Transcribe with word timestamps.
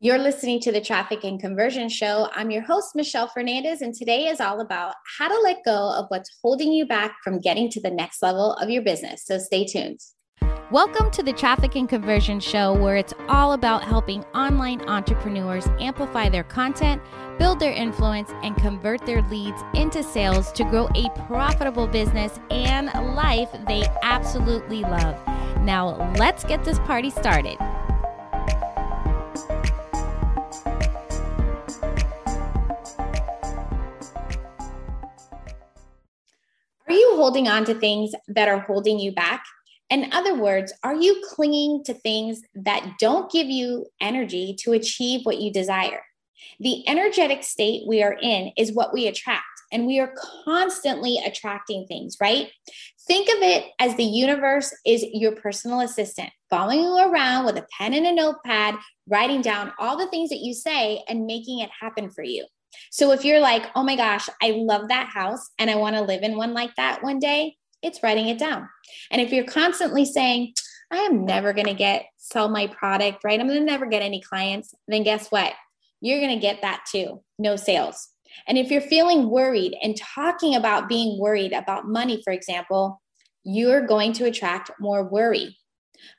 You're 0.00 0.18
listening 0.18 0.60
to 0.60 0.70
the 0.70 0.80
Traffic 0.80 1.24
and 1.24 1.40
Conversion 1.40 1.88
Show. 1.88 2.28
I'm 2.32 2.52
your 2.52 2.62
host, 2.62 2.94
Michelle 2.94 3.26
Fernandez, 3.26 3.82
and 3.82 3.92
today 3.92 4.28
is 4.28 4.40
all 4.40 4.60
about 4.60 4.94
how 5.18 5.26
to 5.26 5.40
let 5.42 5.64
go 5.64 5.92
of 5.92 6.04
what's 6.06 6.30
holding 6.40 6.70
you 6.70 6.86
back 6.86 7.16
from 7.24 7.40
getting 7.40 7.68
to 7.70 7.80
the 7.80 7.90
next 7.90 8.22
level 8.22 8.52
of 8.52 8.70
your 8.70 8.82
business. 8.82 9.24
So 9.26 9.38
stay 9.38 9.64
tuned. 9.66 9.98
Welcome 10.70 11.10
to 11.10 11.24
the 11.24 11.32
Traffic 11.32 11.74
and 11.74 11.88
Conversion 11.88 12.38
Show, 12.38 12.74
where 12.74 12.94
it's 12.94 13.12
all 13.28 13.54
about 13.54 13.82
helping 13.82 14.22
online 14.36 14.82
entrepreneurs 14.82 15.66
amplify 15.80 16.28
their 16.28 16.44
content, 16.44 17.02
build 17.40 17.58
their 17.58 17.72
influence, 17.72 18.30
and 18.44 18.56
convert 18.56 19.04
their 19.04 19.22
leads 19.22 19.60
into 19.74 20.04
sales 20.04 20.52
to 20.52 20.62
grow 20.62 20.88
a 20.94 21.10
profitable 21.26 21.88
business 21.88 22.38
and 22.52 22.86
life 23.16 23.48
they 23.66 23.84
absolutely 24.04 24.82
love. 24.82 25.16
Now, 25.62 26.12
let's 26.18 26.44
get 26.44 26.62
this 26.62 26.78
party 26.78 27.10
started. 27.10 27.58
Holding 37.18 37.48
on 37.48 37.64
to 37.64 37.74
things 37.74 38.12
that 38.28 38.48
are 38.48 38.60
holding 38.60 39.00
you 39.00 39.12
back? 39.12 39.44
In 39.90 40.12
other 40.12 40.34
words, 40.34 40.72
are 40.84 40.94
you 40.94 41.20
clinging 41.34 41.82
to 41.84 41.94
things 41.94 42.42
that 42.54 42.94
don't 43.00 43.30
give 43.30 43.48
you 43.48 43.86
energy 44.00 44.54
to 44.60 44.72
achieve 44.72 45.26
what 45.26 45.40
you 45.40 45.52
desire? 45.52 46.02
The 46.60 46.88
energetic 46.88 47.42
state 47.42 47.82
we 47.88 48.02
are 48.04 48.16
in 48.22 48.52
is 48.56 48.72
what 48.72 48.94
we 48.94 49.08
attract, 49.08 49.44
and 49.72 49.84
we 49.84 49.98
are 49.98 50.14
constantly 50.44 51.18
attracting 51.18 51.86
things, 51.86 52.16
right? 52.20 52.50
Think 53.08 53.28
of 53.28 53.42
it 53.42 53.64
as 53.80 53.96
the 53.96 54.04
universe 54.04 54.72
is 54.86 55.04
your 55.12 55.32
personal 55.32 55.80
assistant, 55.80 56.30
following 56.50 56.80
you 56.80 56.96
around 56.98 57.46
with 57.46 57.56
a 57.56 57.66
pen 57.76 57.94
and 57.94 58.06
a 58.06 58.14
notepad, 58.14 58.76
writing 59.08 59.40
down 59.40 59.72
all 59.78 59.96
the 59.96 60.08
things 60.08 60.30
that 60.30 60.38
you 60.38 60.54
say 60.54 61.02
and 61.08 61.26
making 61.26 61.58
it 61.58 61.70
happen 61.80 62.10
for 62.10 62.22
you. 62.22 62.46
So 62.90 63.12
if 63.12 63.24
you're 63.24 63.40
like, 63.40 63.66
oh 63.74 63.82
my 63.82 63.96
gosh, 63.96 64.28
I 64.42 64.50
love 64.50 64.88
that 64.88 65.08
house 65.08 65.50
and 65.58 65.70
I 65.70 65.76
want 65.76 65.96
to 65.96 66.02
live 66.02 66.22
in 66.22 66.36
one 66.36 66.54
like 66.54 66.74
that 66.76 67.02
one 67.02 67.18
day, 67.18 67.56
it's 67.82 68.02
writing 68.02 68.28
it 68.28 68.38
down. 68.38 68.68
And 69.10 69.20
if 69.20 69.32
you're 69.32 69.44
constantly 69.44 70.04
saying, 70.04 70.54
I 70.90 70.98
am 70.98 71.24
never 71.24 71.52
going 71.52 71.66
to 71.66 71.74
get 71.74 72.06
sell 72.16 72.48
my 72.48 72.66
product, 72.66 73.24
right? 73.24 73.38
I'm 73.38 73.46
going 73.46 73.60
to 73.60 73.64
never 73.64 73.86
get 73.86 74.02
any 74.02 74.20
clients, 74.20 74.74
then 74.86 75.02
guess 75.02 75.28
what? 75.28 75.52
You're 76.00 76.20
going 76.20 76.34
to 76.34 76.40
get 76.40 76.62
that 76.62 76.84
too. 76.90 77.22
No 77.38 77.56
sales. 77.56 78.08
And 78.46 78.58
if 78.58 78.70
you're 78.70 78.80
feeling 78.80 79.30
worried 79.30 79.76
and 79.82 79.96
talking 79.96 80.54
about 80.54 80.88
being 80.88 81.18
worried 81.18 81.52
about 81.52 81.88
money, 81.88 82.20
for 82.22 82.32
example, 82.32 83.00
you're 83.44 83.86
going 83.86 84.12
to 84.14 84.26
attract 84.26 84.70
more 84.78 85.02
worry. 85.02 85.56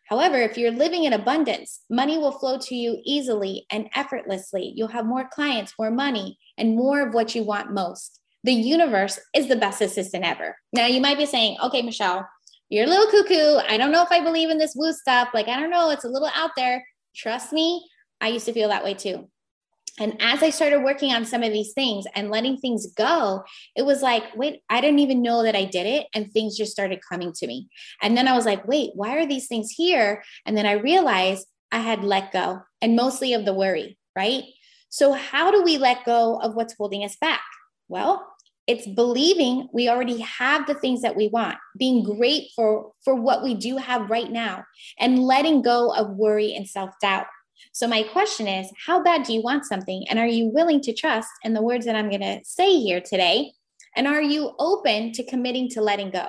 However, 0.07 0.37
if 0.37 0.57
you're 0.57 0.71
living 0.71 1.03
in 1.03 1.13
abundance, 1.13 1.81
money 1.89 2.17
will 2.17 2.31
flow 2.31 2.57
to 2.59 2.75
you 2.75 2.99
easily 3.05 3.65
and 3.71 3.89
effortlessly. 3.95 4.73
You'll 4.75 4.87
have 4.89 5.05
more 5.05 5.29
clients, 5.31 5.73
more 5.77 5.91
money, 5.91 6.37
and 6.57 6.75
more 6.75 7.07
of 7.07 7.13
what 7.13 7.35
you 7.35 7.43
want 7.43 7.73
most. 7.73 8.19
The 8.43 8.53
universe 8.53 9.19
is 9.35 9.47
the 9.47 9.55
best 9.55 9.81
assistant 9.81 10.25
ever. 10.25 10.55
Now, 10.73 10.85
you 10.85 11.01
might 11.01 11.17
be 11.17 11.25
saying, 11.25 11.57
okay, 11.63 11.81
Michelle, 11.81 12.27
you're 12.69 12.85
a 12.85 12.89
little 12.89 13.11
cuckoo. 13.11 13.59
I 13.67 13.77
don't 13.77 13.91
know 13.91 14.03
if 14.03 14.11
I 14.11 14.23
believe 14.23 14.49
in 14.49 14.57
this 14.57 14.75
woo 14.75 14.93
stuff. 14.93 15.29
Like, 15.33 15.47
I 15.47 15.59
don't 15.59 15.71
know, 15.71 15.89
it's 15.89 16.05
a 16.05 16.09
little 16.09 16.29
out 16.35 16.51
there. 16.55 16.85
Trust 17.15 17.51
me, 17.51 17.85
I 18.21 18.29
used 18.29 18.45
to 18.45 18.53
feel 18.53 18.69
that 18.69 18.83
way 18.83 18.93
too. 18.93 19.29
And 19.99 20.15
as 20.19 20.41
I 20.41 20.49
started 20.49 20.83
working 20.83 21.13
on 21.13 21.25
some 21.25 21.43
of 21.43 21.51
these 21.51 21.73
things 21.73 22.05
and 22.15 22.29
letting 22.29 22.57
things 22.57 22.87
go, 22.95 23.43
it 23.75 23.83
was 23.83 24.01
like, 24.01 24.23
wait, 24.35 24.61
I 24.69 24.81
didn't 24.81 24.99
even 24.99 25.21
know 25.21 25.43
that 25.43 25.55
I 25.55 25.65
did 25.65 25.85
it. 25.85 26.07
And 26.13 26.31
things 26.31 26.57
just 26.57 26.71
started 26.71 27.01
coming 27.07 27.33
to 27.33 27.47
me. 27.47 27.67
And 28.01 28.15
then 28.17 28.27
I 28.27 28.35
was 28.35 28.45
like, 28.45 28.67
wait, 28.67 28.91
why 28.95 29.17
are 29.17 29.27
these 29.27 29.47
things 29.47 29.69
here? 29.69 30.23
And 30.45 30.57
then 30.57 30.65
I 30.65 30.73
realized 30.73 31.47
I 31.71 31.79
had 31.79 32.03
let 32.03 32.31
go 32.31 32.61
and 32.81 32.95
mostly 32.95 33.33
of 33.33 33.45
the 33.45 33.53
worry, 33.53 33.97
right? 34.15 34.43
So, 34.89 35.13
how 35.13 35.51
do 35.51 35.61
we 35.61 35.77
let 35.77 36.03
go 36.03 36.39
of 36.39 36.55
what's 36.55 36.73
holding 36.75 37.03
us 37.03 37.15
back? 37.21 37.41
Well, 37.87 38.25
it's 38.69 38.87
believing 38.87 39.67
we 39.73 39.89
already 39.89 40.21
have 40.21 40.67
the 40.67 40.75
things 40.75 41.01
that 41.01 41.15
we 41.15 41.27
want, 41.27 41.57
being 41.77 42.03
grateful 42.03 42.95
for 43.03 43.15
what 43.15 43.43
we 43.43 43.55
do 43.55 43.77
have 43.77 44.09
right 44.09 44.31
now, 44.31 44.63
and 44.99 45.19
letting 45.19 45.61
go 45.61 45.91
of 45.93 46.15
worry 46.15 46.53
and 46.55 46.67
self 46.67 46.91
doubt. 47.01 47.25
So, 47.71 47.87
my 47.87 48.03
question 48.03 48.47
is 48.47 48.71
how 48.85 49.01
bad 49.01 49.23
do 49.23 49.33
you 49.33 49.41
want 49.41 49.65
something? 49.65 50.05
And 50.09 50.19
are 50.19 50.27
you 50.27 50.47
willing 50.47 50.81
to 50.81 50.93
trust 50.93 51.29
in 51.43 51.53
the 51.53 51.61
words 51.61 51.85
that 51.85 51.95
I'm 51.95 52.09
going 52.09 52.21
to 52.21 52.41
say 52.43 52.79
here 52.79 53.01
today? 53.01 53.53
And 53.95 54.07
are 54.07 54.21
you 54.21 54.53
open 54.59 55.11
to 55.13 55.23
committing 55.23 55.69
to 55.69 55.81
letting 55.81 56.11
go? 56.11 56.27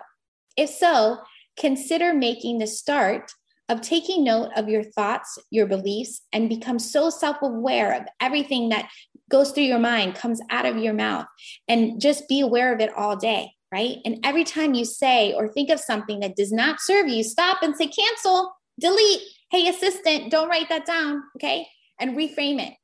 If 0.57 0.71
so, 0.71 1.19
consider 1.59 2.15
making 2.15 2.59
the 2.59 2.67
start 2.67 3.33
of 3.69 3.81
taking 3.81 4.25
note 4.25 4.51
of 4.57 4.69
your 4.69 4.83
thoughts, 4.83 5.39
your 5.51 5.67
beliefs, 5.67 6.23
and 6.33 6.49
become 6.49 6.79
so 6.79 7.09
self 7.09 7.37
aware 7.41 7.95
of 7.95 8.07
everything 8.21 8.71
that 8.71 8.91
goes 9.31 9.53
through 9.53 9.65
your 9.65 9.79
mind, 9.79 10.17
comes 10.17 10.41
out 10.51 10.67
of 10.67 10.77
your 10.77 10.93
mouth, 10.93 11.27
and 11.69 12.01
just 12.01 12.29
be 12.29 12.41
aware 12.41 12.75
of 12.75 12.81
it 12.81 12.93
all 12.97 13.17
day, 13.17 13.53
right? 13.73 13.99
And 14.05 14.19
every 14.25 14.43
time 14.43 14.75
you 14.75 14.85
say 14.85 15.33
or 15.33 15.49
think 15.49 15.71
of 15.71 15.79
something 15.79 16.19
that 16.21 16.35
does 16.35 16.53
not 16.53 16.81
serve 16.81 17.09
you, 17.09 17.23
stop 17.23 17.62
and 17.62 17.77
say, 17.77 17.87
cancel, 17.87 18.53
delete, 18.81 19.23
hey, 19.50 19.69
assistant, 19.69 20.31
don't 20.31 20.49
write 20.49 20.69
that 20.69 20.87
down, 20.87 21.22
okay? 21.37 21.66
And 21.99 22.16
reframe 22.16 22.61
it. 22.61 22.75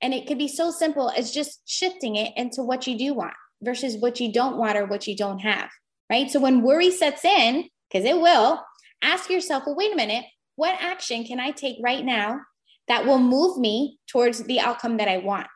And 0.00 0.14
it 0.14 0.26
could 0.26 0.38
be 0.38 0.48
so 0.48 0.70
simple 0.70 1.10
as 1.10 1.32
just 1.32 1.62
shifting 1.66 2.16
it 2.16 2.32
into 2.36 2.62
what 2.62 2.86
you 2.86 2.96
do 2.98 3.14
want 3.14 3.34
versus 3.62 3.96
what 3.96 4.20
you 4.20 4.32
don't 4.32 4.56
want 4.56 4.76
or 4.76 4.86
what 4.86 5.06
you 5.06 5.16
don't 5.16 5.40
have, 5.40 5.70
right? 6.10 6.30
So 6.30 6.40
when 6.40 6.62
worry 6.62 6.90
sets 6.90 7.24
in, 7.24 7.68
because 7.88 8.04
it 8.04 8.20
will, 8.20 8.60
ask 9.02 9.30
yourself, 9.30 9.64
well, 9.66 9.76
wait 9.76 9.92
a 9.92 9.96
minute, 9.96 10.24
what 10.56 10.76
action 10.80 11.24
can 11.24 11.40
I 11.40 11.50
take 11.50 11.76
right 11.82 12.04
now 12.04 12.40
that 12.88 13.06
will 13.06 13.18
move 13.18 13.58
me 13.58 13.98
towards 14.08 14.42
the 14.44 14.60
outcome 14.60 14.96
that 14.98 15.08
I 15.08 15.18
want? 15.18 15.46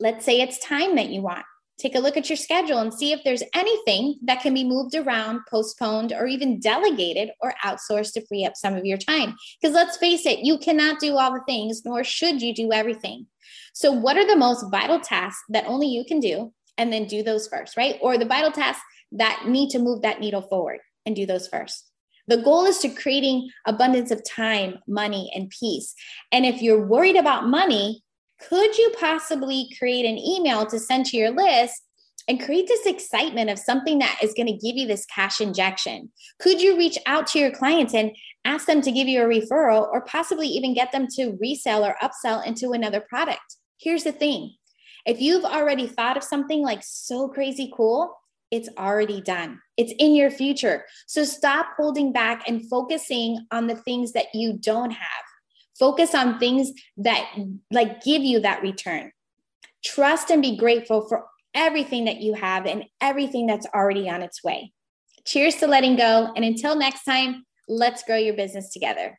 Let's 0.00 0.24
say 0.24 0.40
it's 0.40 0.58
time 0.58 0.96
that 0.96 1.08
you 1.08 1.22
want 1.22 1.44
take 1.78 1.94
a 1.94 2.00
look 2.00 2.16
at 2.16 2.28
your 2.28 2.36
schedule 2.36 2.78
and 2.78 2.92
see 2.92 3.12
if 3.12 3.20
there's 3.24 3.42
anything 3.54 4.18
that 4.22 4.42
can 4.42 4.52
be 4.52 4.64
moved 4.64 4.94
around, 4.94 5.40
postponed, 5.48 6.12
or 6.12 6.26
even 6.26 6.60
delegated 6.60 7.30
or 7.40 7.54
outsourced 7.64 8.12
to 8.14 8.26
free 8.26 8.44
up 8.44 8.56
some 8.56 8.74
of 8.74 8.84
your 8.84 8.98
time. 8.98 9.36
Because 9.60 9.74
let's 9.74 9.96
face 9.96 10.26
it, 10.26 10.40
you 10.40 10.58
cannot 10.58 11.00
do 11.00 11.16
all 11.16 11.32
the 11.32 11.40
things, 11.46 11.82
nor 11.84 12.02
should 12.04 12.42
you 12.42 12.54
do 12.54 12.72
everything. 12.72 13.26
So, 13.72 13.92
what 13.92 14.16
are 14.16 14.26
the 14.26 14.36
most 14.36 14.70
vital 14.70 15.00
tasks 15.00 15.42
that 15.50 15.66
only 15.66 15.86
you 15.86 16.04
can 16.04 16.20
do? 16.20 16.52
And 16.76 16.92
then 16.92 17.06
do 17.06 17.22
those 17.22 17.48
first, 17.48 17.76
right? 17.76 17.96
Or 18.00 18.18
the 18.18 18.24
vital 18.24 18.52
tasks 18.52 18.82
that 19.12 19.44
need 19.46 19.70
to 19.70 19.78
move 19.78 20.02
that 20.02 20.20
needle 20.20 20.42
forward 20.42 20.78
and 21.06 21.16
do 21.16 21.26
those 21.26 21.48
first. 21.48 21.90
The 22.28 22.42
goal 22.42 22.66
is 22.66 22.78
to 22.80 22.90
creating 22.90 23.48
abundance 23.66 24.10
of 24.10 24.22
time, 24.22 24.78
money, 24.86 25.30
and 25.34 25.50
peace. 25.50 25.94
And 26.30 26.44
if 26.44 26.60
you're 26.60 26.86
worried 26.86 27.16
about 27.16 27.48
money, 27.48 28.02
could 28.40 28.76
you 28.76 28.92
possibly 28.98 29.68
create 29.78 30.04
an 30.04 30.18
email 30.18 30.66
to 30.66 30.78
send 30.78 31.06
to 31.06 31.16
your 31.16 31.30
list 31.30 31.82
and 32.28 32.42
create 32.42 32.68
this 32.68 32.86
excitement 32.86 33.48
of 33.50 33.58
something 33.58 33.98
that 33.98 34.18
is 34.22 34.34
going 34.34 34.46
to 34.46 34.52
give 34.52 34.76
you 34.76 34.86
this 34.86 35.06
cash 35.06 35.40
injection? 35.40 36.10
Could 36.40 36.60
you 36.60 36.76
reach 36.76 36.98
out 37.06 37.26
to 37.28 37.38
your 37.38 37.50
clients 37.50 37.94
and 37.94 38.12
ask 38.44 38.66
them 38.66 38.82
to 38.82 38.92
give 38.92 39.08
you 39.08 39.22
a 39.22 39.26
referral 39.26 39.88
or 39.90 40.02
possibly 40.02 40.46
even 40.46 40.74
get 40.74 40.92
them 40.92 41.06
to 41.16 41.36
resell 41.40 41.84
or 41.84 41.96
upsell 42.02 42.46
into 42.46 42.72
another 42.72 43.00
product? 43.00 43.56
Here's 43.80 44.04
the 44.04 44.12
thing 44.12 44.54
if 45.06 45.20
you've 45.20 45.44
already 45.44 45.86
thought 45.86 46.18
of 46.18 46.24
something 46.24 46.62
like 46.62 46.82
so 46.82 47.28
crazy 47.28 47.72
cool, 47.74 48.14
it's 48.50 48.68
already 48.78 49.20
done. 49.20 49.60
It's 49.76 49.92
in 49.98 50.14
your 50.14 50.30
future. 50.30 50.84
So 51.06 51.24
stop 51.24 51.68
holding 51.76 52.12
back 52.12 52.44
and 52.46 52.68
focusing 52.68 53.46
on 53.50 53.66
the 53.66 53.76
things 53.76 54.12
that 54.12 54.34
you 54.34 54.54
don't 54.54 54.90
have. 54.90 55.24
Focus 55.78 56.14
on 56.14 56.38
things 56.38 56.72
that 56.96 57.30
like 57.70 58.02
give 58.02 58.22
you 58.22 58.40
that 58.40 58.62
return. 58.62 59.12
Trust 59.84 60.30
and 60.30 60.42
be 60.42 60.56
grateful 60.56 61.08
for 61.08 61.26
everything 61.54 62.04
that 62.06 62.20
you 62.20 62.34
have 62.34 62.66
and 62.66 62.84
everything 63.00 63.46
that's 63.46 63.66
already 63.74 64.08
on 64.08 64.22
its 64.22 64.42
way. 64.42 64.72
Cheers 65.24 65.56
to 65.56 65.66
letting 65.66 65.96
go. 65.96 66.32
And 66.34 66.44
until 66.44 66.76
next 66.76 67.04
time, 67.04 67.44
let's 67.68 68.02
grow 68.02 68.16
your 68.16 68.34
business 68.34 68.72
together. 68.72 69.18